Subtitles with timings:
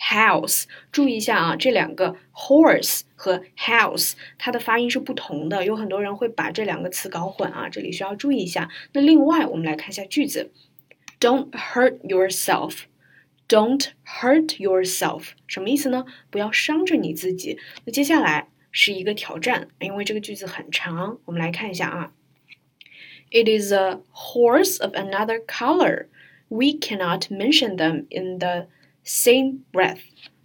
[0.00, 8.68] House，注意一下啊，这两个 horse 和 house 它的发音是不同的，有很多人会把这两个词搞混啊，这里需要注意一下。
[8.92, 10.52] 那另外，我们来看一下句子，
[11.18, 12.82] Don't hurt yourself.
[13.48, 16.04] Don't hurt yourself，什么意思呢？
[16.30, 17.58] 不要伤着你自己。
[17.84, 22.12] 那接下来是一个挑战，因为这个句子很长，我们来看一下啊。
[23.30, 26.06] It is a horse of another color.
[26.48, 28.66] We cannot mention them in the
[29.05, 29.99] Same breath，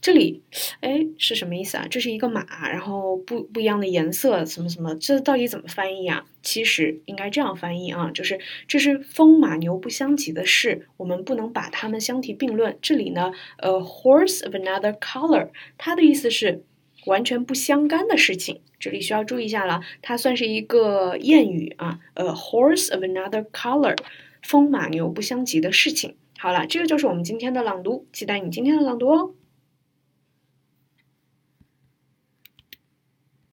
[0.00, 0.42] 这里
[0.80, 1.86] 哎是什么意思啊？
[1.90, 6.24] 这是一个马，然后不不一样的颜色，什么什么，这到底怎么翻译啊？
[6.42, 12.78] 其实应该这样翻译啊，就是这是风马牛不相及的事，我们不能把它们相提并论。
[12.80, 16.64] 这里呢，呃，horse of another color，它的意思是
[17.06, 18.60] 完全不相干的事情。
[18.80, 23.96] 这里需要注意一下了，它算是一个谚语啊，呃，horse of another color，
[24.42, 26.14] 风马牛不相及的事情。
[26.38, 29.34] 好了，这个就是我们今天的朗读，期待你今天的朗读哦。